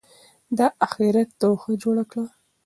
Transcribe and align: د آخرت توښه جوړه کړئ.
د 0.57 0.59
آخرت 0.85 1.29
توښه 1.39 1.73
جوړه 1.81 2.03
کړئ. 2.11 2.27